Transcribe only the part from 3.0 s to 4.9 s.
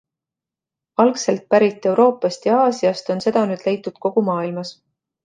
on seda nüüd leitud kogu maailmas.